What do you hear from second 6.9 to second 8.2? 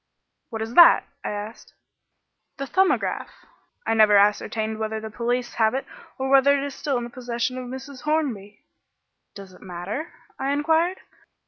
in the possession of Mrs.